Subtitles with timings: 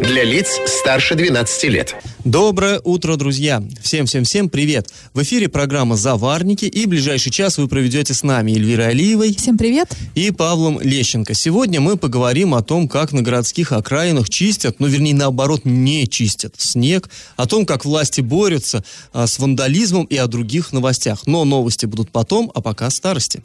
[0.00, 1.96] Для лиц старше 12 лет.
[2.24, 3.62] Доброе утро, друзья!
[3.82, 4.88] Всем-всем-всем привет!
[5.12, 9.34] В эфире программа «Заварники» и ближайший час вы проведете с нами Эльвирой Алиевой.
[9.34, 9.96] Всем привет!
[10.14, 11.34] И Павлом Лещенко.
[11.34, 16.54] Сегодня мы поговорим о том, как на городских окраинах чистят, ну, вернее, наоборот, не чистят
[16.58, 21.26] снег, о том, как власти борются а, с вандализмом и о других новостях.
[21.26, 23.42] Но новости будут потом, а пока старости.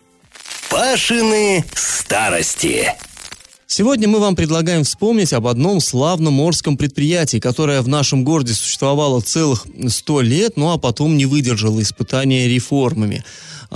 [0.69, 2.93] Пашины старости.
[3.67, 9.21] Сегодня мы вам предлагаем вспомнить об одном славном морском предприятии, которое в нашем городе существовало
[9.21, 13.23] целых сто лет, ну а потом не выдержало испытания реформами.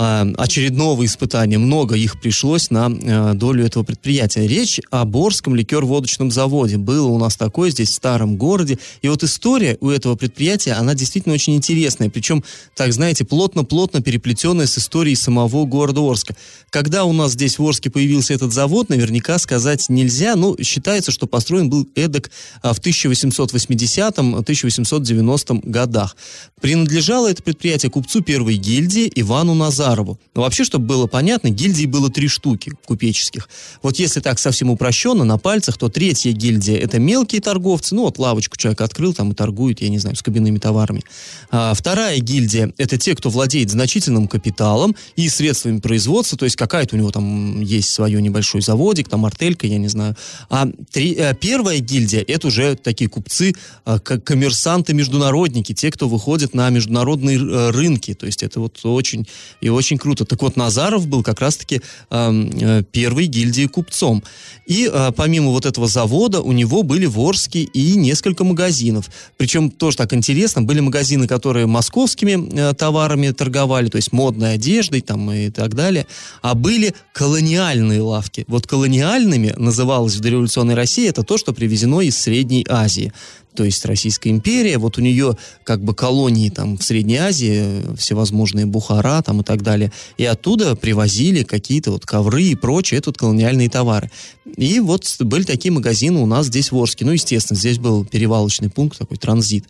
[0.00, 1.58] А, очередного испытания.
[1.58, 4.46] Много их пришлось на а, долю этого предприятия.
[4.46, 6.76] Речь о Борском ликер-водочном заводе.
[6.76, 8.78] Было у нас такое здесь, в старом городе.
[9.02, 12.10] И вот история у этого предприятия, она действительно очень интересная.
[12.10, 12.44] Причем,
[12.76, 16.36] так знаете, плотно-плотно переплетенная с историей самого города Орска.
[16.70, 20.36] Когда у нас здесь в Орске появился этот завод, наверняка сказать нельзя.
[20.36, 22.30] Но считается, что построен был эдак
[22.62, 26.16] а, в 1880-1890 годах.
[26.60, 30.18] Принадлежало это предприятие купцу первой гильдии Ивану Назарову.
[30.34, 33.48] Но вообще, чтобы было понятно, гильдий было три штуки купеческих.
[33.82, 37.94] Вот если так совсем упрощенно, на пальцах, то третья гильдия– это мелкие торговцы.
[37.94, 41.02] Ну, вот лавочку человек открыл там и торгует, я не знаю, с кабинными товарами.
[41.50, 46.96] А вторая гильдия– это те, кто владеет значительным капиталом и средствами производства, то есть какая-то
[46.96, 50.16] у него там есть свое небольшой заводик, там артелька, я не знаю.
[50.50, 56.68] А три, а первая гильдия– это уже такие купцы, а, коммерсанты-международники, те, кто выходит на
[56.70, 58.14] международные э, рынки.
[58.14, 59.26] То есть это вот очень
[59.60, 60.24] и очень круто.
[60.24, 61.80] Так вот, Назаров был как раз-таки
[62.10, 64.22] э, первой гильдией купцом.
[64.66, 69.10] И э, помимо вот этого завода у него были в и несколько магазинов.
[69.36, 75.00] Причем тоже так интересно, были магазины, которые московскими э, товарами торговали, то есть модной одеждой
[75.00, 76.06] там и так далее,
[76.42, 78.44] а были колониальные лавки.
[78.48, 83.12] Вот колониальными называлось в дореволюционной России это то, что привезено из Средней Азии
[83.58, 88.66] то есть Российская империя, вот у нее как бы колонии там в Средней Азии, всевозможные
[88.66, 93.18] Бухара там и так далее, и оттуда привозили какие-то вот ковры и прочие, это вот
[93.18, 94.12] колониальные товары.
[94.56, 97.04] И вот были такие магазины у нас здесь в Орске.
[97.04, 99.64] Ну, естественно, здесь был перевалочный пункт, такой транзит.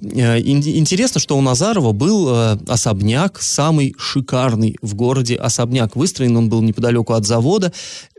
[0.00, 5.96] Э, интересно, что у Назарова был э, особняк, самый шикарный в городе особняк.
[5.96, 7.72] Выстроен он был неподалеку от завода.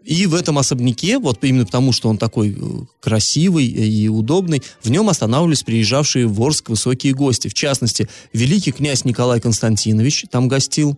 [0.06, 2.64] И в этом особняке, вот именно потому, что он такой э,
[3.00, 7.48] красивый и удобный, в нем останавливались приезжавшие в Орск высокие гости.
[7.48, 10.98] В частности, великий князь Николай Константинович там гостил,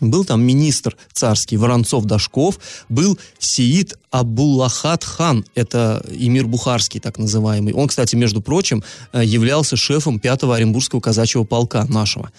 [0.00, 7.74] был там министр царский Воронцов-Дашков, был Сиит Абуллахат хан, это эмир Бухарский так называемый.
[7.74, 8.82] Он, кстати, между прочим,
[9.12, 12.30] э, являлся шефом 5-го Оренбургского казачьего полка нашего.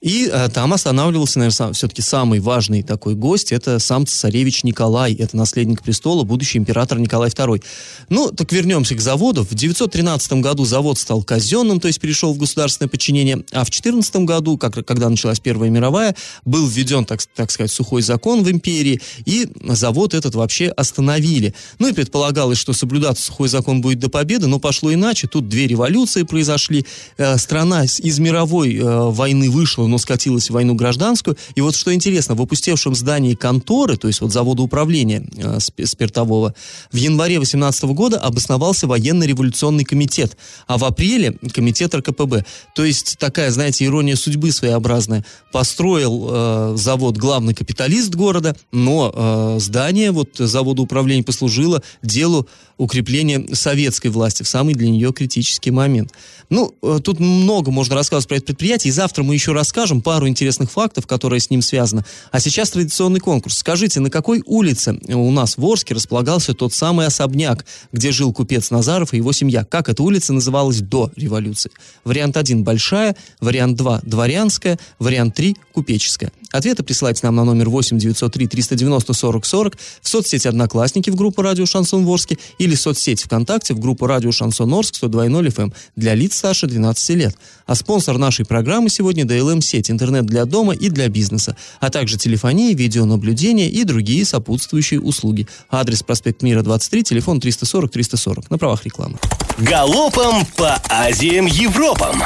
[0.00, 5.36] И э, там останавливался, наверное, все-таки самый важный такой гость, это сам царевич Николай, это
[5.36, 7.62] наследник престола, будущий император Николай II.
[8.08, 9.44] Ну, так вернемся к заводу.
[9.44, 14.16] В 913 году завод стал казенным, то есть перешел в государственное подчинение, а в 14
[14.16, 19.00] году, как, когда началась Первая мировая, был введен, так, так сказать, сухой закон в империи,
[19.24, 21.54] и завод этот вообще остановился остановили.
[21.78, 25.26] Ну и предполагалось, что соблюдаться сухой закон будет до победы, но пошло иначе.
[25.26, 26.84] Тут две революции произошли.
[27.18, 31.36] Э, страна из мировой э, войны вышла, но скатилась в войну гражданскую.
[31.54, 36.54] И вот что интересно, в опустевшем здании конторы, то есть вот завода управления э, спиртового,
[36.92, 42.44] в январе 18 года обосновался военно-революционный комитет, а в апреле комитет РКПБ.
[42.74, 45.24] То есть такая, знаете, ирония судьбы своеобразная.
[45.52, 54.08] Построил завод главный капиталист города, но здание вот завода управления управления послужило делу укрепления советской
[54.08, 56.12] власти в самый для нее критический момент.
[56.50, 60.28] Ну, э, тут много можно рассказывать про это предприятие, и завтра мы еще расскажем пару
[60.28, 62.04] интересных фактов, которые с ним связаны.
[62.32, 63.58] А сейчас традиционный конкурс.
[63.58, 68.70] Скажите, на какой улице у нас в Орске располагался тот самый особняк, где жил купец
[68.70, 69.64] Назаров и его семья?
[69.64, 71.70] Как эта улица называлась до революции?
[72.04, 76.30] Вариант 1– Большая, вариант 2– Дворянская, вариант 3– Купеческая.
[76.56, 81.42] Ответы присылайте нам на номер 8 903 390 40 40 в соцсети «Одноклассники» в группу
[81.42, 86.14] «Радио Шансон Ворске» или в соцсети ВКонтакте в группу «Радио Шансон Орск» 102.0 FM для
[86.14, 87.36] лиц старше 12 лет.
[87.66, 92.74] А спонсор нашей программы сегодня DLM-сеть, интернет для дома и для бизнеса, а также телефония,
[92.74, 95.46] видеонаблюдение и другие сопутствующие услуги.
[95.68, 98.50] Адрес проспект Мира 23, телефон 340 340.
[98.50, 99.18] На правах рекламы.
[99.58, 102.22] Галопом по Азиям Европам!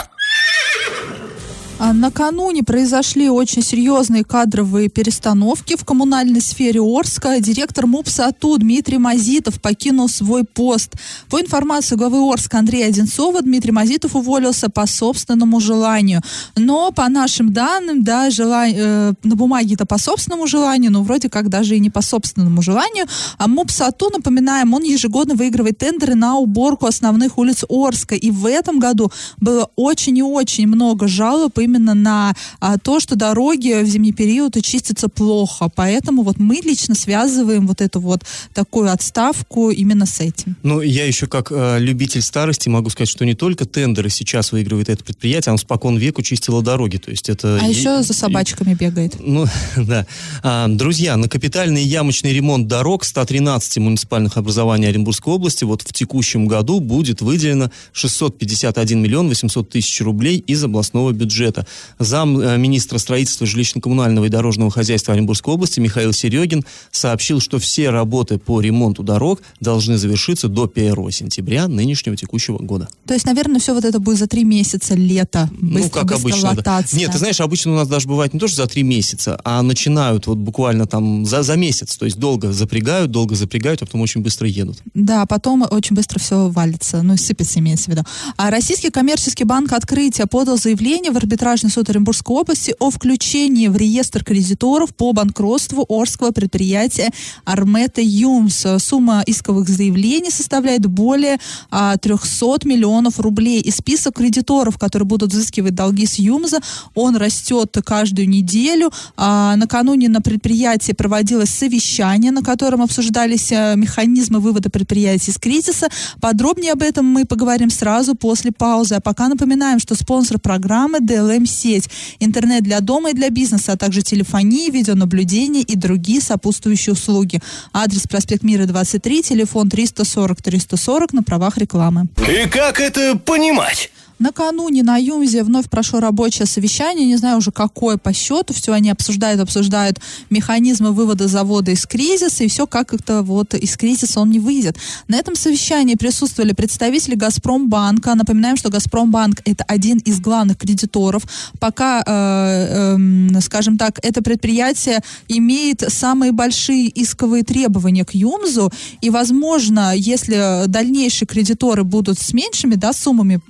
[1.82, 7.40] А накануне произошли очень серьезные кадровые перестановки в коммунальной сфере Орска.
[7.40, 10.92] Директор МУПСа АТУ Дмитрий Мазитов покинул свой пост.
[11.30, 16.20] По информации главы Орска Андрея Одинцова, Дмитрий Мазитов уволился по собственному желанию.
[16.54, 18.68] Но по нашим данным, да, жела...
[18.68, 22.60] э, на бумаге это по собственному желанию, но вроде как даже и не по собственному
[22.60, 23.06] желанию.
[23.38, 28.16] А МУПС АТУ, напоминаем, он ежегодно выигрывает тендеры на уборку основных улиц Орска.
[28.16, 33.00] И в этом году было очень и очень много жалоб именно именно на а, то,
[33.00, 35.70] что дороги в зимний период чистятся плохо.
[35.74, 38.22] Поэтому вот мы лично связываем вот эту вот
[38.54, 40.56] такую отставку именно с этим.
[40.62, 44.88] Ну, я еще как э, любитель старости могу сказать, что не только тендеры сейчас выигрывает
[44.88, 46.96] это предприятие, оно спокон веку чистило дороги.
[46.96, 47.58] То есть это...
[47.62, 49.16] А и, еще за собачками и, бегает.
[49.20, 49.46] Ну,
[49.76, 50.06] да.
[50.42, 56.46] А, друзья, на капитальный ямочный ремонт дорог 113 муниципальных образований Оренбургской области вот в текущем
[56.46, 61.66] году будет выделено 651 миллион 800 тысяч рублей из областного бюджета бюджета.
[61.98, 67.90] Зам э, министра строительства жилищно-коммунального и дорожного хозяйства Оренбургской области Михаил Серегин сообщил, что все
[67.90, 72.88] работы по ремонту дорог должны завершиться до 1 сентября нынешнего текущего года.
[73.06, 75.48] То есть, наверное, все вот это будет за три месяца лета.
[75.52, 76.54] Быстро, ну, как обычно.
[76.54, 76.82] Да.
[76.92, 79.62] Нет, ты знаешь, обычно у нас даже бывает не то, что за три месяца, а
[79.62, 81.96] начинают вот буквально там за, за месяц.
[81.96, 84.78] То есть долго запрягают, долго запрягают, а потом очень быстро едут.
[84.94, 88.02] Да, потом очень быстро все валится, ну, сыпется, имеется в виду.
[88.36, 93.66] А Российский коммерческий банк «Открытие» подал заявление в арбитраж арбитражный суд Оренбургской области о включении
[93.66, 97.10] в реестр кредиторов по банкротству Орского предприятия
[97.44, 98.64] Армета Юмс.
[98.78, 101.38] Сумма исковых заявлений составляет более
[101.70, 103.60] а, 300 миллионов рублей.
[103.60, 106.60] И список кредиторов, которые будут взыскивать долги с Юмза,
[106.94, 108.92] он растет каждую неделю.
[109.16, 115.88] А, накануне на предприятии проводилось совещание, на котором обсуждались а, механизмы вывода предприятий из кризиса.
[116.20, 118.94] Подробнее об этом мы поговорим сразу после паузы.
[118.94, 121.88] А пока напоминаем, что спонсор программы DLM сеть,
[122.18, 127.40] интернет для дома и для бизнеса, а также телефонии, видеонаблюдение и другие сопутствующие услуги.
[127.72, 132.06] Адрес проспект Мира 23, телефон 340 340 на правах рекламы.
[132.28, 133.90] И как это понимать?
[134.20, 138.90] Накануне на Юмзе вновь прошло рабочее совещание, не знаю уже какое по счету, все они
[138.90, 144.30] обсуждают, обсуждают механизмы вывода завода из кризиса, и все как это вот из кризиса он
[144.30, 144.76] не выйдет.
[145.08, 148.14] На этом совещании присутствовали представители Газпромбанка.
[148.14, 151.22] Напоминаем, что Газпромбанк это один из главных кредиторов.
[151.58, 158.70] Пока, э, э, скажем так, это предприятие имеет самые большие исковые требования к Юмзу,
[159.00, 163.40] и, возможно, если дальнейшие кредиторы будут с меньшими да, суммами,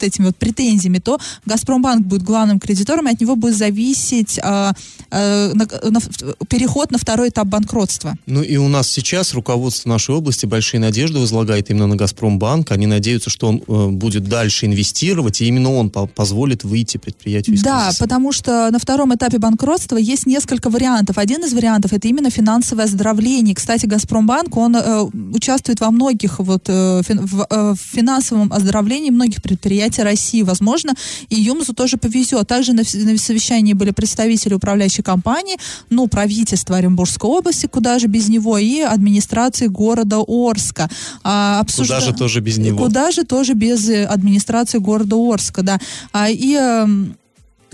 [0.00, 4.72] вот этими вот претензиями, то Газпромбанк будет главным кредитором, и от него будет зависеть а,
[5.10, 6.00] а, на, на,
[6.48, 8.14] переход на второй этап банкротства.
[8.26, 12.70] Ну и у нас сейчас руководство нашей области большие надежды возлагает именно на Газпромбанк.
[12.72, 17.56] Они надеются, что он э, будет дальше инвестировать, и именно он по позволит выйти предприятию
[17.56, 18.04] из Да, кризиса.
[18.04, 21.18] потому что на втором этапе банкротства есть несколько вариантов.
[21.18, 23.54] Один из вариантов это именно финансовое оздоровление.
[23.54, 25.02] Кстати, Газпромбанк, он э,
[25.32, 30.42] участвует во многих вот э, фин, в, э, в финансовом оздоровлении многих предприятий предприятия России.
[30.42, 30.94] Возможно,
[31.28, 32.46] и ЮМЗу тоже повезет.
[32.48, 35.56] Также на, на совещании были представители управляющей компании,
[35.90, 40.88] ну, правительства Оренбургской области, куда же без него, и администрации города Орска.
[41.22, 41.94] А, обсужда...
[41.94, 42.78] Куда же тоже без него?
[42.78, 45.78] Куда же тоже без э, администрации города Орска, да.
[46.12, 46.86] А, и э,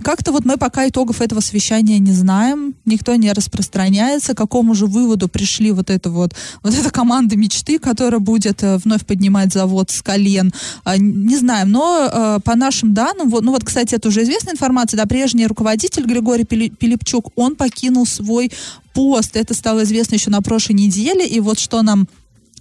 [0.03, 4.87] как-то вот мы пока итогов этого совещания не знаем, никто не распространяется, к какому же
[4.87, 9.91] выводу пришли вот это вот, вот эта команда мечты, которая будет э, вновь поднимать завод
[9.91, 10.53] с колен,
[10.85, 14.55] э, не знаем, но э, по нашим данным, вот, ну вот, кстати, это уже известная
[14.55, 18.53] информация, да, прежний руководитель Григорий Пилипчук, он покинул свой
[18.95, 22.09] пост, это стало известно еще на прошлой неделе, и вот что нам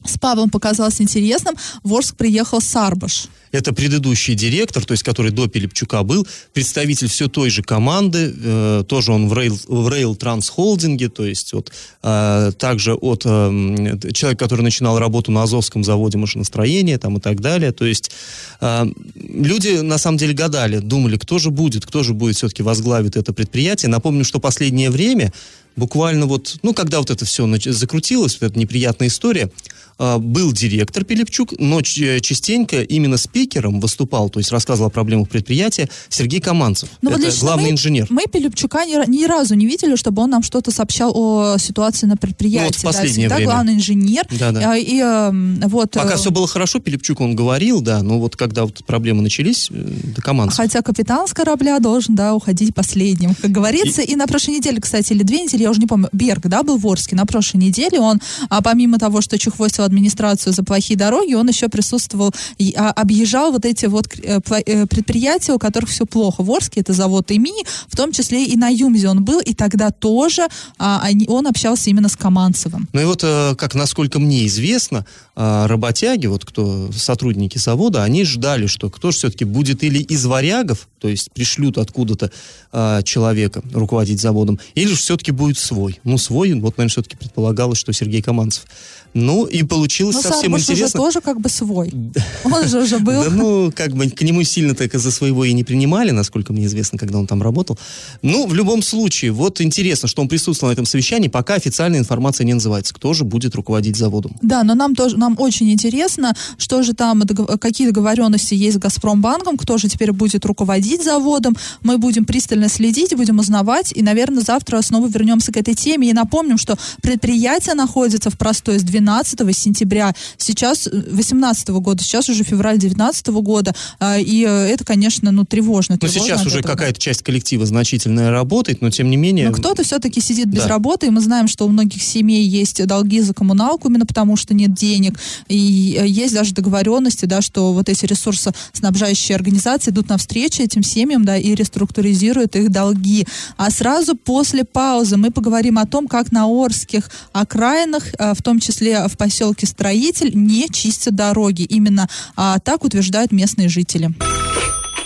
[0.06, 3.28] с Павлом показалось интересным, в Орск приехал Сарбаш.
[3.52, 8.84] Это предыдущий директор, то есть который до Пилипчука был, представитель все той же команды, э,
[8.88, 11.72] тоже он в Rail, в Rail Trans Holding, то есть вот,
[12.04, 17.40] э, также от э, человека, который начинал работу на Азовском заводе машиностроения там, и так
[17.40, 17.72] далее.
[17.72, 18.12] То есть
[18.60, 18.86] э,
[19.16, 23.32] люди на самом деле гадали, думали, кто же будет, кто же будет все-таки возглавить это
[23.32, 23.90] предприятие.
[23.90, 25.32] Напомню, что последнее время
[25.76, 29.50] буквально вот, ну, когда вот это все закрутилось, вот эта неприятная история,
[29.98, 36.42] был директор Пилипчук, но частенько именно спикером выступал, то есть рассказывал о проблемах предприятия Сергей
[36.42, 36.90] Каманцев.
[37.02, 38.08] Но ну, это главный мы, инженер.
[38.10, 42.18] Мы Пилипчука ни, ни разу не видели, чтобы он нам что-то сообщал о ситуации на
[42.18, 42.60] предприятии.
[42.60, 43.52] Ну, вот в последнее да, время.
[43.52, 44.26] главный инженер.
[44.32, 44.72] Да, да.
[44.72, 48.36] А, и, и, вот, Пока э, все было хорошо, Пилипчук он говорил, да, но вот
[48.36, 49.76] когда вот проблемы начались, э,
[50.16, 50.58] до Каманцев.
[50.58, 54.02] Хотя капитан с корабля должен, да, уходить последним, как говорится.
[54.02, 56.64] И, и на прошлой неделе, кстати, или две недели, я уже не помню, Берг, да,
[56.64, 57.16] был в Орске.
[57.16, 61.70] На прошлой неделе он, а помимо того, что Чехвостева администрацию за плохие дороги, он еще
[61.70, 62.32] присутствовал,
[62.76, 66.44] а, объезжал вот эти вот э, э, предприятия, у которых все плохо.
[66.44, 69.92] В Орске это завод ИМИ, в том числе и на Юмзе он был, и тогда
[69.92, 72.88] тоже а, они, он общался именно с Каманцевым.
[72.94, 78.24] Ну и вот, э, как насколько мне известно, а, работяги, вот кто сотрудники завода, они
[78.24, 82.32] ждали, что кто же все-таки будет или из варягов, то есть пришлют откуда-то
[82.72, 86.00] а, человека руководить заводом, или же все-таки будет свой.
[86.04, 88.66] Ну, свой, вот, наверное, все-таки предполагалось, что Сергей Каманцев.
[89.14, 91.02] Ну, и получилось Но совсем Сарбуш интересно.
[91.02, 91.94] уже тоже как бы свой.
[92.44, 93.24] Он же уже был.
[93.24, 96.66] Да, ну, как бы к нему сильно так за своего и не принимали, насколько мне
[96.66, 97.80] известно, когда он там работал.
[98.22, 102.44] Ну, в любом случае, вот интересно, что он присутствовал на этом совещании, пока официальная информация
[102.44, 104.36] не называется, кто же будет руководить заводом.
[104.42, 107.22] Да, но нам тоже, нам очень интересно, что же там,
[107.60, 111.56] какие договоренности есть с Газпромбанком, кто же теперь будет руководить заводом.
[111.82, 116.10] Мы будем пристально следить, будем узнавать, и, наверное, завтра снова вернемся к этой теме.
[116.10, 122.04] И напомним, что предприятие находится в простой с 12 12 сентября, сейчас 18 -го года,
[122.04, 125.98] сейчас уже февраль 19 -го года, а, и э, это, конечно, ну, тревожно.
[126.02, 129.50] Но сейчас уже какая-то часть коллектива значительная работает, но тем не менее...
[129.50, 130.70] Но кто-то все-таки сидит без да.
[130.70, 134.54] работы, и мы знаем, что у многих семей есть долги за коммуналку именно потому, что
[134.54, 135.15] нет денег,
[135.48, 141.26] и э, есть даже договоренности, да, что вот эти ресурсоснабжающие организации идут навстречу этим семьям,
[141.26, 143.28] да, и реструктуризируют их долги.
[143.58, 148.60] А сразу после паузы мы поговорим о том, как на Орских окраинах, э, в том
[148.60, 151.64] числе в поселке Строитель не чистят дороги.
[151.64, 154.12] Именно а, так утверждают местные жители.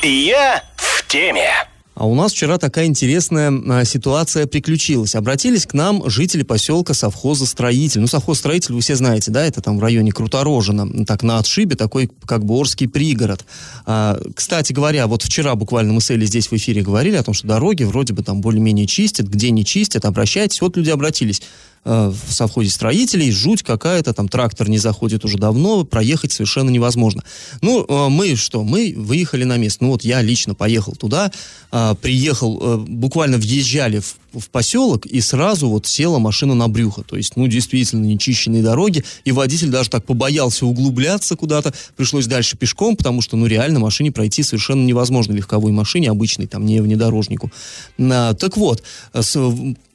[0.03, 1.68] Я в теме.
[1.99, 5.15] А у нас вчера такая интересная а, ситуация приключилась.
[5.15, 7.99] Обратились к нам жители поселка совхоза Строитель.
[7.99, 11.75] Ну, совхоз Строитель вы все знаете, да, это там в районе Круторожина, так на отшибе,
[11.75, 13.43] такой как бы Орский пригород.
[13.85, 17.33] А, кстати говоря, вот вчера буквально мы с Элли здесь в эфире говорили о том,
[17.33, 20.61] что дороги вроде бы там более-менее чистят, где не чистят, обращайтесь.
[20.61, 21.41] Вот люди обратились
[21.85, 27.23] э, в совхозе строителей, жуть какая-то, там трактор не заходит уже давно, проехать совершенно невозможно.
[27.61, 29.83] Ну, э, мы что, мы выехали на место.
[29.83, 31.31] Ну, вот я лично поехал туда,
[31.71, 37.03] э, приехал, буквально въезжали в в поселок, и сразу вот села машина на брюхо.
[37.03, 42.57] То есть, ну, действительно, нечищенные дороги, и водитель даже так побоялся углубляться куда-то, пришлось дальше
[42.57, 47.51] пешком, потому что, ну, реально машине пройти совершенно невозможно, легковой машине, обычной, там, не внедорожнику.
[47.99, 48.83] А, так вот,
[49.13, 49.35] с,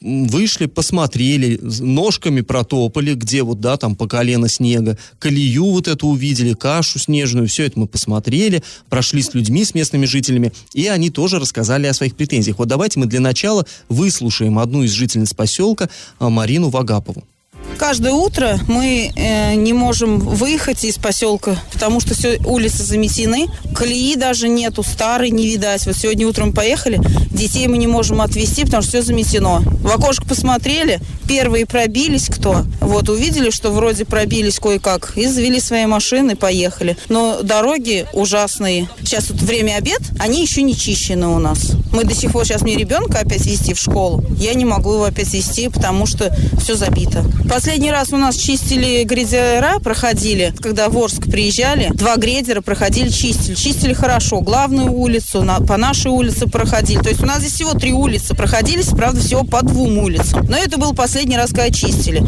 [0.01, 6.55] вышли, посмотрели, ножками протопали, где вот, да, там по колено снега, колею вот эту увидели,
[6.55, 11.39] кашу снежную, все это мы посмотрели, прошли с людьми, с местными жителями, и они тоже
[11.39, 12.59] рассказали о своих претензиях.
[12.59, 17.25] Вот давайте мы для начала выслушаем послушаем одну из жительниц поселка а, Марину Вагапову.
[17.79, 23.49] Каждое утро мы э, не можем выехать из поселка, потому что все улицы заметены.
[23.75, 25.85] Колеи даже нету, старой не видать.
[25.87, 27.01] Вот сегодня утром поехали,
[27.31, 29.61] детей мы не можем отвезти, потому что все заметено.
[29.61, 32.65] В окошко посмотрели, первые пробились кто.
[32.81, 36.97] Вот увидели, что вроде пробились кое-как, и завели свои машины, поехали.
[37.09, 38.89] Но дороги ужасные.
[39.01, 41.73] Сейчас вот время обед, они еще не чищены у нас.
[41.93, 44.25] Мы до сих пор, сейчас мне ребенка опять вести в школу.
[44.39, 47.25] Я не могу его опять вести, потому что все забито.
[47.65, 51.89] Последний раз у нас чистили грейдера, проходили, когда в Орск приезжали.
[51.95, 53.55] Два грейдера проходили, чистили.
[53.55, 54.43] Чистили хорошо.
[54.43, 57.01] Главную улицу, на, по нашей улице проходили.
[57.01, 60.45] То есть у нас здесь всего три улицы проходились, правда, всего по двум улицам.
[60.47, 62.23] Но это был последний раз, когда чистили.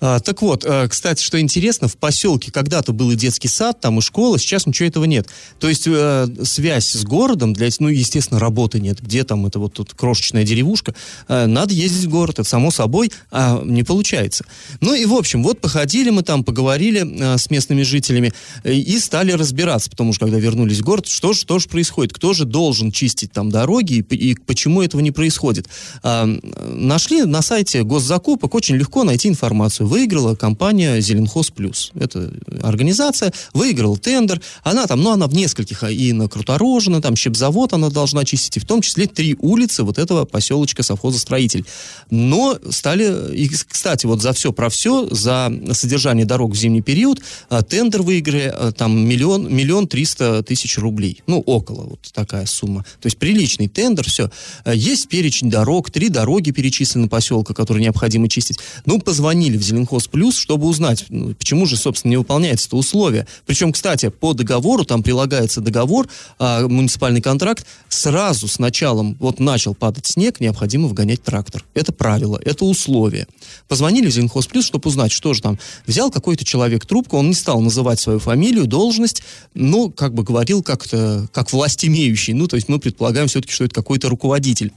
[0.00, 3.98] А, так вот, а, кстати, что интересно, в поселке когда-то был и детский сад, там
[3.98, 5.28] и школа, сейчас ничего этого нет.
[5.58, 9.00] То есть э, связь с городом, для, ну, естественно, работы нет.
[9.02, 10.94] Где там это вот тут крошечная деревушка?
[11.26, 14.44] Э, надо ездить в город, это само собой, а не получается.
[14.80, 18.98] Ну и, в общем, вот походили мы там, поговорили э, с местными жителями э, и
[19.00, 22.12] стали разбираться, потому что, когда вернулись в город, что же, что же происходит?
[22.12, 25.68] Кто же должен чистить там дороги и, и почему этого не происходит?
[26.04, 31.90] Э, нашли на сайте госзакупок очень легко найти информацию выиграла компания «Зеленхоз Плюс».
[31.94, 34.40] Это организация, выиграла тендер.
[34.62, 38.56] Она там, ну, она в нескольких, а и на Круторожина, там, Щепзавод она должна чистить,
[38.56, 41.64] и в том числе три улицы вот этого поселочка совхоза «Строитель».
[42.10, 47.20] Но стали, и, кстати, вот за все про все, за содержание дорог в зимний период,
[47.48, 51.22] а, тендер выиграли а, там миллион, миллион триста тысяч рублей.
[51.26, 52.84] Ну, около вот такая сумма.
[53.00, 54.30] То есть приличный тендер, все.
[54.66, 58.58] Есть перечень дорог, три дороги перечислены поселка, которые необходимо чистить.
[58.84, 62.76] Ну, позвонили в Зеленхоз Зеленхоз Плюс, чтобы узнать, ну, почему же, собственно, не выполняется это
[62.76, 63.26] условие.
[63.46, 66.08] Причем, кстати, по договору, там прилагается договор,
[66.38, 71.64] а, муниципальный контракт, сразу с началом, вот начал падать снег, необходимо вгонять трактор.
[71.74, 73.26] Это правило, это условие.
[73.68, 75.58] Позвонили в Зеленхоз Плюс, чтобы узнать, что же там.
[75.86, 79.22] Взял какой-то человек трубку, он не стал называть свою фамилию, должность,
[79.54, 82.34] но как бы говорил как-то, как власть имеющий.
[82.34, 84.72] Ну, то есть мы предполагаем все-таки, что это какой-то руководитель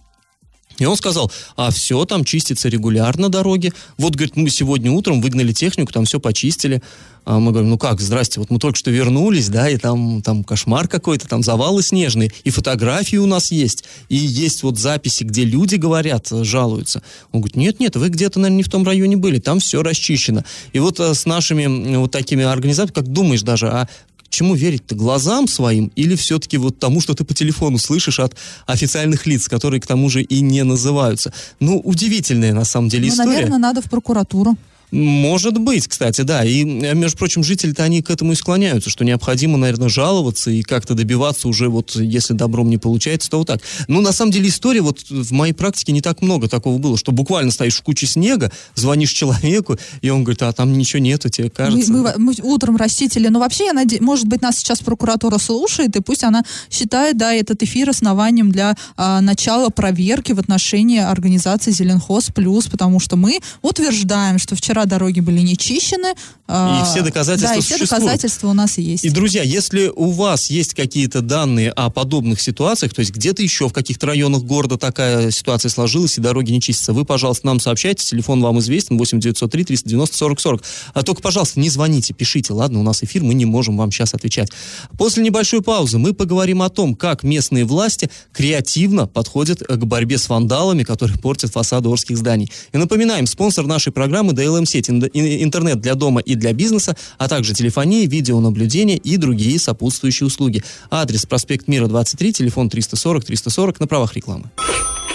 [0.81, 3.71] И он сказал, а все там чистится регулярно дороги.
[3.99, 6.81] Вот, говорит, мы сегодня утром выгнали технику, там все почистили.
[7.23, 10.43] А мы говорим, ну как, здрасте, вот мы только что вернулись, да, и там, там
[10.43, 15.45] кошмар какой-то, там завалы снежные, и фотографии у нас есть, и есть вот записи, где
[15.45, 17.03] люди говорят, жалуются.
[17.31, 20.43] Он говорит, нет-нет, вы где-то, наверное, не в том районе были, там все расчищено.
[20.73, 23.87] И вот а, с нашими вот такими организациями, как думаешь даже, а
[24.31, 28.35] чему верить-то, глазам своим или все-таки вот тому, что ты по телефону слышишь от
[28.65, 31.33] официальных лиц, которые к тому же и не называются?
[31.59, 33.29] Ну, удивительная на самом деле ну, история.
[33.29, 34.57] наверное, надо в прокуратуру.
[34.91, 36.43] Может быть, кстати, да.
[36.43, 40.95] И, между прочим, жители-то они к этому и склоняются, что необходимо, наверное, жаловаться и как-то
[40.95, 43.61] добиваться уже, вот, если добром не получается, то вот так.
[43.87, 47.13] Ну, на самом деле, история, вот в моей практике не так много такого было, что
[47.13, 51.49] буквально стоишь в куче снега, звонишь человеку, и он говорит, а там ничего нету, тебе
[51.49, 51.91] кажется.
[51.91, 55.95] Мы, мы, мы утром растители, но вообще, я надеюсь, может быть, нас сейчас прокуратура слушает,
[55.95, 61.71] и пусть она считает, да, этот эфир основанием для а, начала проверки в отношении организации
[61.71, 66.13] Зеленхоз Плюс, потому что мы утверждаем, что вчера дороги были не чищены.
[66.49, 68.03] И все доказательства Да, и все существуют.
[68.03, 69.05] доказательства у нас есть.
[69.05, 73.69] И, друзья, если у вас есть какие-то данные о подобных ситуациях, то есть где-то еще
[73.69, 78.05] в каких-то районах города такая ситуация сложилась и дороги не чистятся, вы, пожалуйста, нам сообщайте,
[78.05, 80.63] телефон вам известен, 8 903 390 40 40.
[80.93, 84.13] А только, пожалуйста, не звоните, пишите, ладно, у нас эфир, мы не можем вам сейчас
[84.13, 84.49] отвечать.
[84.97, 90.27] После небольшой паузы мы поговорим о том, как местные власти креативно подходят к борьбе с
[90.27, 92.51] вандалами, которые портят фасады Орских зданий.
[92.73, 97.53] И напоминаем, спонсор нашей программы DLM сеть, интернет для дома и для бизнеса, а также
[97.53, 100.63] телефония, видеонаблюдение и другие сопутствующие услуги.
[100.89, 104.51] Адрес проспект Мира 23, телефон 340 340 на правах рекламы.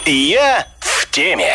[0.07, 1.55] Я в теме.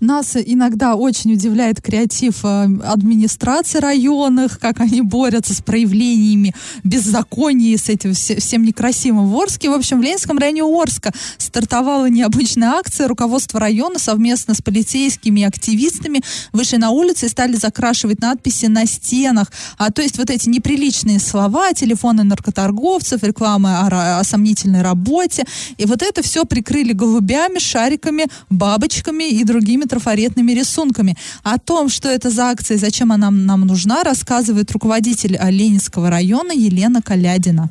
[0.00, 6.54] Нас иногда очень удивляет креатив э, администрации районных, как они борются с проявлениями
[6.84, 9.68] беззакония, с этим все- всем некрасивым в Орске.
[9.68, 13.08] В общем, в Ленинском районе Орска стартовала необычная акция.
[13.08, 18.86] Руководство района совместно с полицейскими и активистами вышли на улицы и стали закрашивать надписи на
[18.86, 19.52] стенах.
[19.76, 25.44] А, то есть вот эти неприличные слова, телефоны наркоторговцев, реклама о, о сомнительной работе.
[25.76, 31.14] И вот это все прикрыли голубями, шариками, бабочками и другими трафаретными рисунками.
[31.44, 36.08] О том, что это за акция и зачем она нам нужна, рассказывает руководитель а, Ленинского
[36.10, 37.68] района Елена Калядина.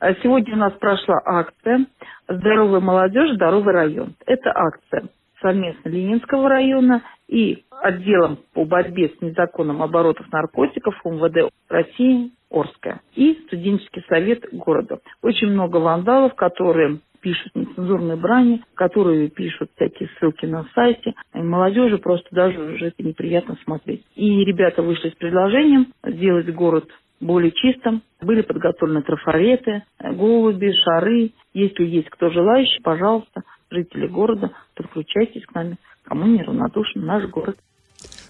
[0.00, 1.86] А Сегодня у нас прошла акция
[2.28, 4.14] «Здоровая молодежь, здоровый район».
[4.26, 5.08] Это акция
[5.40, 13.34] совместно Ленинского района и отделом по борьбе с незаконным оборотом наркотиков МВД России Орская и
[13.46, 14.98] студенческий совет города.
[15.22, 21.14] Очень много вандалов, которые пишут нецензурные брани, которые пишут всякие ссылки на сайте.
[21.34, 24.04] И молодежи просто даже уже это неприятно смотреть.
[24.14, 26.86] И ребята вышли с предложением сделать город
[27.20, 28.02] более чистым.
[28.20, 31.32] Были подготовлены трафареты, голуби, шары.
[31.54, 35.78] Если есть кто желающий, пожалуйста, жители города, подключайтесь к нами.
[36.04, 37.56] Кому не равнодушен наш город.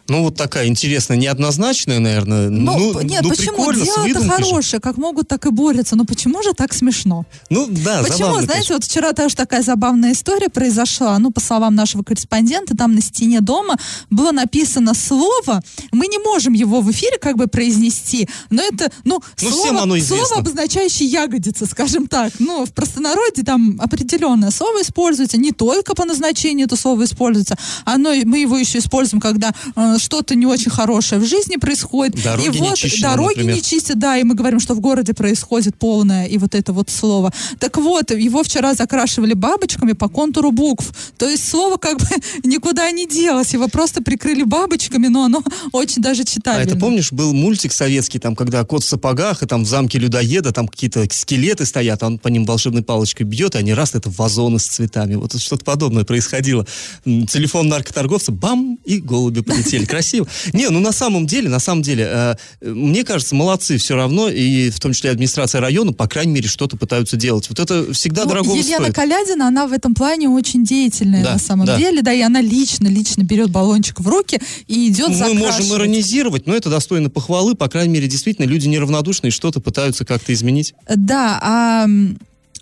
[0.07, 2.51] Ну, вот такая интересная, неоднозначная, наверное.
[2.51, 3.73] Ну, ну, нет, ну, почему?
[3.73, 5.97] Дело-то хорошее, как могут, так и борются.
[5.97, 7.25] Но почему же так смешно?
[7.49, 8.19] Ну, да, Почему?
[8.19, 8.75] забавно, Знаете, конечно.
[8.75, 11.19] вот вчера тоже такая забавная история произошла.
[11.19, 13.77] Ну, по словам нашего корреспондента, там на стене дома
[14.11, 15.63] было написано слово.
[15.93, 20.37] Мы не можем его в эфире как бы произнести, но это, ну, Ну, слово, слово,
[20.39, 22.33] обозначающее ягодицы, скажем так.
[22.39, 28.13] Ну, в простонародье там определенное слово используется, не только по назначению это слово используется, оно,
[28.25, 32.23] мы его еще используем, когда э, что-то не очень хорошее в жизни происходит.
[32.23, 33.55] Дороги и не вот чищены, дороги например.
[33.57, 36.91] не чистят, да, и мы говорим, что в городе происходит полное, и вот это вот
[36.91, 37.33] слово.
[37.59, 40.93] Так вот, его вчера закрашивали бабочками по контуру букв.
[41.17, 42.07] То есть слово как бы
[42.45, 46.71] никуда не делось, его просто прикрыли бабочками, но оно очень даже А читабельно.
[46.71, 50.53] это помнишь, был мультик советский, там, когда кот в сапогах, и там в замке людоеда,
[50.53, 54.11] там какие-то скелеты стоят, а он по ним волшебной палочкой бьет, и они раз это
[54.11, 55.15] вазоны с цветами.
[55.15, 56.67] Вот что-то подобное происходило.
[57.05, 59.84] Телефон наркоторговца, бам, и голуби полетели.
[59.87, 60.27] Красиво.
[60.53, 64.71] Не, ну на самом деле, на самом деле, э, мне кажется, молодцы все равно, и
[64.71, 67.49] в том числе администрация района, по крайней мере, что-то пытаются делать.
[67.49, 68.95] Вот это всегда Ну, дорого Елена стоит.
[68.95, 71.77] Калядина, она в этом плане очень деятельная Да, на самом да.
[71.77, 76.47] деле, да, и она лично, лично берет баллончик в руки и идет Мы можем иронизировать,
[76.47, 77.55] но это достойно похвалы.
[77.55, 80.75] По крайней мере, действительно, люди неравнодушны и что-то пытаются как-то изменить.
[80.89, 81.87] Да, а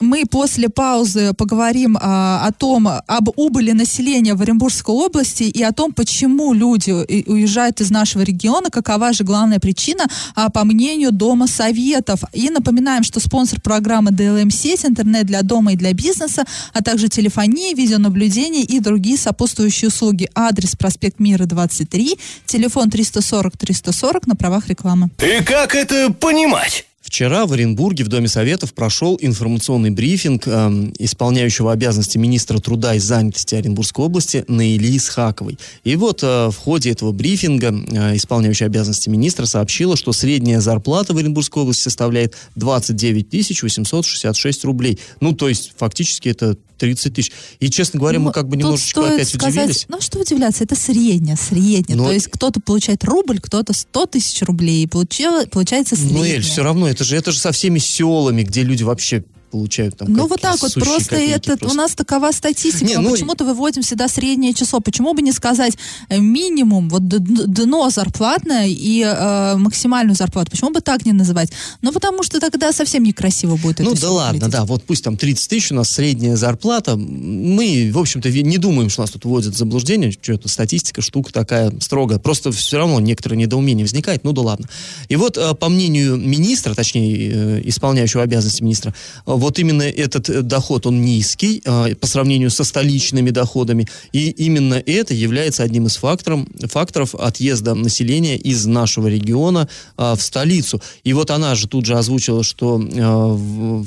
[0.02, 5.72] мы после паузы поговорим а, о том, об убыли населения в Оренбургской области и о
[5.72, 11.46] том, почему люди уезжают из нашего региона, какова же главная причина, а, по мнению Дома
[11.46, 12.20] Советов.
[12.32, 17.74] И напоминаем, что спонсор программы DLM-сеть, интернет для дома и для бизнеса, а также телефония,
[17.74, 20.28] видеонаблюдение и другие сопутствующие услуги.
[20.34, 25.10] Адрес проспект Мира 23, телефон 340-340 на правах рекламы.
[25.18, 26.86] И как это понимать?
[27.12, 30.50] Вчера в Оренбурге в Доме Советов прошел информационный брифинг э,
[30.98, 35.58] исполняющего обязанности министра труда и занятости Оренбургской области Наили Исхаковой.
[35.84, 41.12] И вот э, в ходе этого брифинга э, исполняющая обязанности министра сообщила, что средняя зарплата
[41.12, 44.98] в Оренбургской области составляет 29 866 рублей.
[45.20, 47.32] Ну, то есть, фактически это 30 тысяч.
[47.60, 49.86] И, честно говоря, Ну, мы как бы немножечко опять сказать, удивились.
[49.88, 51.96] Ну, что удивляться, это среднее, среднее.
[51.96, 54.86] Но- То есть кто-то получает рубль, кто-то 100 тысяч рублей.
[54.88, 56.18] Получило, получается среднее.
[56.18, 59.96] Ну, Эль, все равно, это же, это же со всеми селами, где люди вообще получают
[59.98, 61.74] там Ну вот так вот, просто это, просто.
[61.74, 64.80] у нас такова статистика, Не, мы ну, почему-то выводим всегда среднее число.
[64.80, 65.74] Почему бы не сказать
[66.08, 70.50] э, минимум, вот дно зарплатное и э, максимальную зарплату?
[70.50, 71.52] Почему бы так не называть?
[71.82, 74.52] Ну потому что тогда совсем некрасиво будет это Ну всё да ладно, выглядеть.
[74.52, 76.96] да, вот пусть там 30 тысяч у нас средняя зарплата.
[76.96, 81.32] Мы, в общем-то, не думаем, что нас тут вводят в заблуждение, что это статистика, штука
[81.32, 82.18] такая строгая.
[82.18, 84.68] Просто все равно некоторое недоумение возникает, ну да ладно.
[85.08, 88.94] И вот, э, по мнению министра, точнее, э, исполняющего обязанности министра,
[89.42, 93.88] вот именно этот э, доход, он низкий э, по сравнению со столичными доходами.
[94.12, 100.22] И именно это является одним из факторов, факторов отъезда населения из нашего региона э, в
[100.22, 100.80] столицу.
[101.02, 103.84] И вот она же тут же озвучила, что э, в,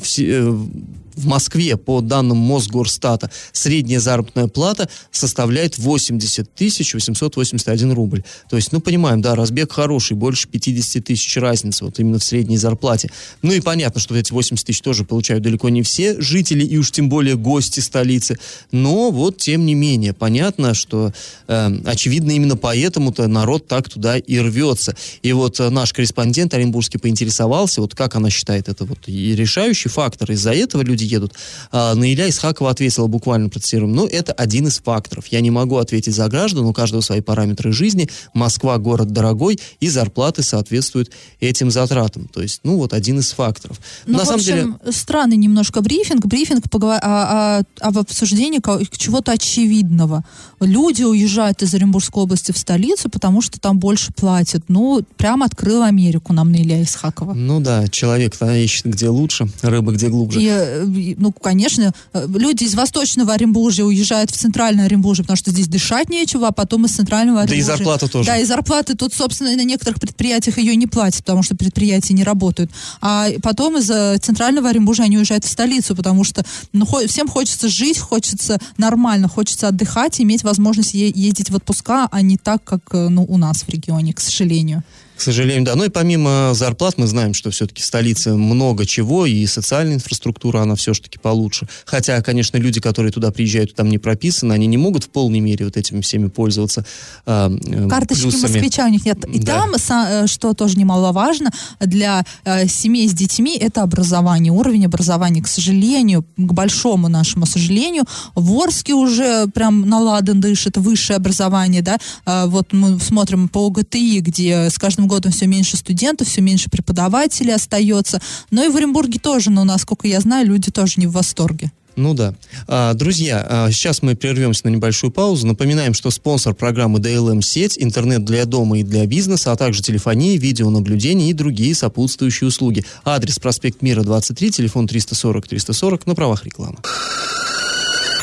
[1.15, 8.23] в Москве, по данным Мосгорстата, средняя заработная плата составляет 80 тысяч 881 рубль.
[8.49, 12.58] То есть, ну, понимаем, да, разбег хороший, больше 50 тысяч разницы вот именно в средней
[12.58, 13.10] зарплате.
[13.41, 16.91] Ну и понятно, что эти 80 тысяч тоже получают далеко не все жители, и уж
[16.91, 18.38] тем более гости столицы.
[18.71, 21.13] Но вот, тем не менее, понятно, что,
[21.47, 24.95] э, очевидно, именно поэтому-то народ так туда и рвется.
[25.21, 29.89] И вот э, наш корреспондент Оренбургский поинтересовался, вот как она считает это вот и решающий
[29.89, 30.32] фактор.
[30.32, 31.33] Из-за этого люди едут.
[31.71, 35.27] А, Наиля Исхакова ответила буквально процитируем, ну, это один из факторов.
[35.27, 38.09] Я не могу ответить за граждан, у каждого свои параметры жизни.
[38.33, 42.27] Москва город дорогой, и зарплаты соответствуют этим затратам.
[42.27, 43.79] То есть, ну, вот один из факторов.
[44.05, 44.91] Ну, На в самом общем, деле...
[44.91, 46.25] странный немножко брифинг.
[46.25, 48.59] Брифинг погова- о- о- об обсуждении
[48.97, 50.23] чего-то очевидного.
[50.59, 54.63] Люди уезжают из Оренбургской области в столицу, потому что там больше платят.
[54.67, 57.33] Ну, прямо открыла Америку нам Наиля Исхакова.
[57.33, 60.41] Ну да, человек-то ищет где лучше, рыба где глубже.
[60.41, 65.38] И, э, и, ну, конечно, э, люди из восточного Оренбуржья уезжают в центральное Оренбуржье, потому
[65.38, 67.77] что здесь дышать нечего, а потом из центрального Да и Оренбуржья...
[67.77, 68.27] зарплата тоже.
[68.27, 72.23] Да, и зарплаты тут, собственно, на некоторых предприятиях ее не платят, потому что предприятия не
[72.23, 72.71] работают.
[73.01, 77.67] А потом из э, центрального Оренбуржья они уезжают в столицу, потому что ну, всем хочется
[77.67, 82.81] жить, хочется нормально, хочется отдыхать, иметь возможность е- ездить в отпуска, а не так, как
[82.91, 84.84] э, ну, у нас в регионе, к сожалению.
[85.15, 85.75] К сожалению, да.
[85.75, 90.62] Ну и помимо зарплат мы знаем, что все-таки в столице много чего, и социальная инфраструктура,
[90.62, 91.67] она все-таки получше.
[91.86, 95.65] Хотя, конечно, люди, которые туда приезжают, там не прописаны, они не могут в полной мере
[95.65, 96.86] вот этими всеми пользоваться
[97.25, 98.41] э, э, Карточки плюсами.
[98.51, 99.23] москвича у них нет.
[99.25, 99.62] И Да.
[99.62, 104.51] там, э, что тоже немаловажно, для э, семей с детьми это образование.
[104.51, 108.04] Уровень образования, к сожалению, к большому нашему сожалению,
[108.36, 111.97] в Орске уже прям наладан дышит высшее образование, да.
[112.25, 116.69] Э, вот мы смотрим по ОГТИ, где с каждым годом все меньше студентов, все меньше
[116.69, 118.21] преподавателей остается.
[118.51, 121.71] Но и в Оренбурге тоже, но, насколько я знаю, люди тоже не в восторге.
[121.95, 122.33] Ну да.
[122.67, 125.47] А, друзья, а, сейчас мы прервемся на небольшую паузу.
[125.47, 130.37] Напоминаем, что спонсор программы DLM сеть, интернет для дома и для бизнеса, а также телефония,
[130.37, 132.83] видеонаблюдение и другие сопутствующие услуги.
[133.05, 136.77] Адрес проспект Мира 23, телефон 340 340 на правах рекламы.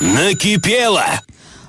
[0.01, 1.23] Накипело!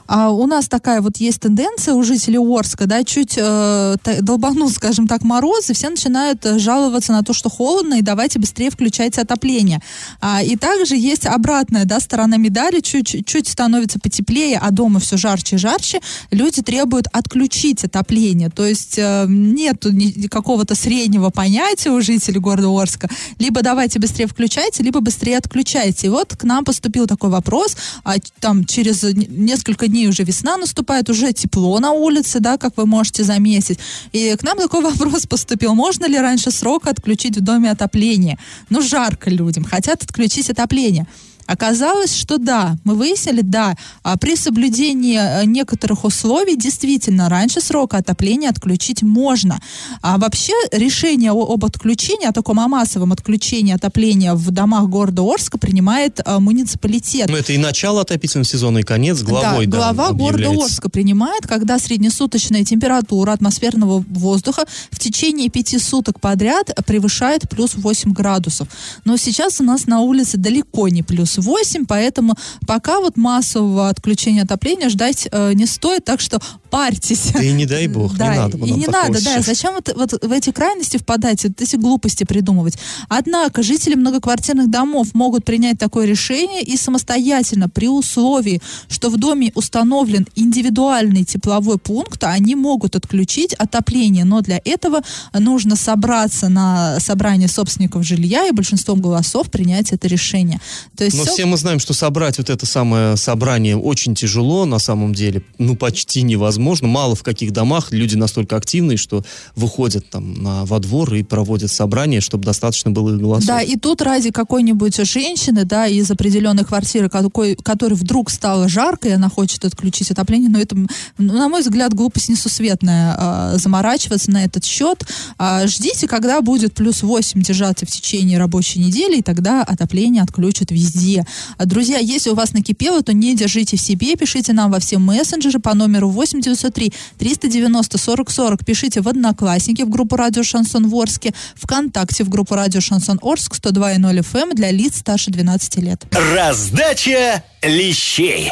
[0.07, 5.07] А у нас такая вот есть тенденция у жителей Орска, да, чуть э, долбанут, скажем
[5.07, 9.81] так, морозы, все начинают э, жаловаться на то, что холодно, и давайте быстрее включайте отопление.
[10.21, 15.17] А, и также есть обратная, да, сторона медали, чуть, чуть становится потеплее, а дома все
[15.17, 18.49] жарче и жарче, люди требуют отключить отопление.
[18.49, 19.85] То есть э, нет
[20.29, 23.09] какого-то среднего понятия у жителей города Орска.
[23.39, 26.07] Либо давайте быстрее включайте, либо быстрее отключайте.
[26.07, 31.09] И вот к нам поступил такой вопрос, а, там через несколько дней уже весна наступает,
[31.09, 33.79] уже тепло на улице, да, как вы можете заметить.
[34.11, 38.37] И к нам такой вопрос поступил, можно ли раньше срока отключить в доме отопление?
[38.69, 41.05] Ну, жарко людям, хотят отключить отопление.
[41.45, 47.97] Оказалось, что да, мы выяснили, да, а при соблюдении э, некоторых условий действительно раньше срока
[47.97, 49.59] отопления отключить можно.
[50.01, 55.57] А вообще решение об отключении, о таком о массовом отключении отопления в домах города Орска
[55.57, 57.29] принимает э, муниципалитет.
[57.29, 60.65] Ну это и начало отопительного сезона, и конец главой, да, глава города объявляется.
[60.65, 68.13] Орска принимает, когда среднесуточная температура атмосферного воздуха в течение пяти суток подряд превышает плюс 8
[68.13, 68.67] градусов.
[69.03, 72.35] Но сейчас у нас на улице далеко не плюс плюс 8, поэтому
[72.67, 77.31] пока вот массового отключения отопления ждать э, не стоит, так что парьтесь.
[77.33, 79.45] Да и не дай бог, да, не надо и не надо, да, сейчас.
[79.45, 82.79] зачем вот, вот в эти крайности впадать, вот эти глупости придумывать.
[83.09, 89.51] Однако жители многоквартирных домов могут принять такое решение и самостоятельно при условии, что в доме
[89.53, 95.01] установлен индивидуальный тепловой пункт, они могут отключить отопление, но для этого
[95.37, 100.59] нужно собраться на собрание собственников жилья и большинством голосов принять это решение.
[100.97, 104.79] То есть Но все мы знаем, что собрать вот это самое собрание очень тяжело на
[104.79, 106.87] самом деле, ну почти невозможно.
[106.87, 109.23] Мало в каких домах люди настолько активные, что
[109.55, 113.47] выходят там на, во двор и проводят собрание, чтобы достаточно было их голосов.
[113.47, 119.09] Да, и тут ради какой-нибудь женщины, да, из определенной квартиры, какой, которой вдруг стало жарко,
[119.09, 124.31] и она хочет отключить отопление, но это, м, на мой взгляд, глупость несусветная а, заморачиваться
[124.31, 125.05] на этот счет.
[125.37, 130.71] А, ждите, когда будет плюс 8 держаться в течение рабочей недели, и тогда отопление отключат
[130.71, 131.12] везде.
[131.57, 134.97] А, друзья, если у вас накипело, то не держите в себе, пишите нам во все
[134.97, 140.95] мессенджеры по номеру 8903 390 40 40, пишите в Одноклассники в группу Радио Шансон в
[140.95, 146.05] Орске, ВКонтакте в группу Радио Шансон Орск 102.0 FM для лиц старше 12 лет.
[146.11, 148.51] Раздача лещей.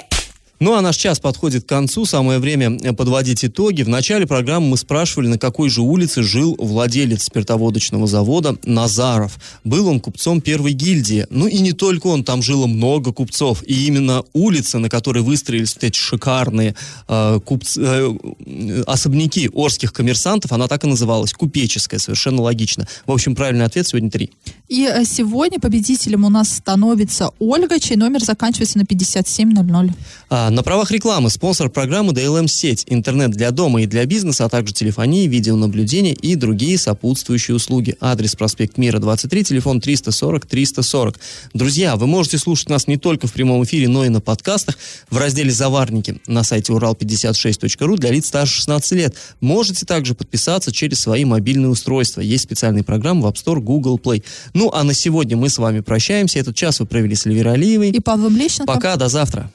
[0.61, 3.81] Ну а наш час подходит к концу, самое время э, подводить итоги.
[3.81, 9.39] В начале программы мы спрашивали, на какой же улице жил владелец спиртоводочного завода Назаров.
[9.63, 11.25] Был он купцом первой гильдии.
[11.31, 13.63] Ну и не только он, там жило много купцов.
[13.65, 16.75] И именно улица, на которой выстроились эти шикарные
[17.07, 22.87] э, купц- э, особняки орских коммерсантов, она так и называлась, купеческая, совершенно логично.
[23.07, 24.29] В общем, правильный ответ сегодня три.
[24.71, 29.91] И э, сегодня победителем у нас становится Ольга, чей номер заканчивается на 5700.
[30.29, 34.49] А, на правах рекламы спонсор программы DLM сеть, интернет для дома и для бизнеса, а
[34.49, 37.97] также телефонии, видеонаблюдения и другие сопутствующие услуги.
[37.99, 41.19] Адрес проспект Мира 23, телефон 340 340.
[41.53, 44.77] Друзья, вы можете слушать нас не только в прямом эфире, но и на подкастах
[45.09, 49.15] в разделе «Заварники» на сайте урал56.ру для лиц старше 16 лет.
[49.41, 52.21] Можете также подписаться через свои мобильные устройства.
[52.21, 54.23] Есть специальные программы в App Store, Google Play.
[54.61, 56.37] Ну, а на сегодня мы с вами прощаемся.
[56.37, 57.89] Этот час вы провели с Эльвирой Алиевой.
[57.89, 58.71] И Павлом Лещенко.
[58.71, 59.49] Пока, до завтра.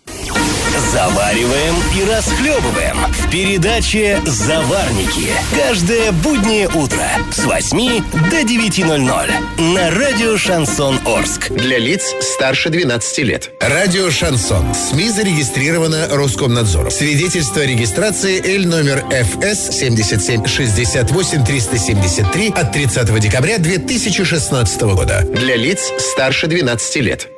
[0.92, 5.30] Завариваем и расхлебываем в передаче «Заварники».
[5.56, 11.50] Каждое буднее утро с 8 до 9.00 на радио «Шансон Орск».
[11.50, 13.50] Для лиц старше 12 лет.
[13.60, 14.74] Радио «Шансон».
[14.74, 16.90] СМИ зарегистрировано Роскомнадзором.
[16.90, 25.20] Свидетельство о регистрации Л номер ФС 7768 373 от 30 декабря 2016 года.
[25.24, 27.28] Для лиц старше 12 лет.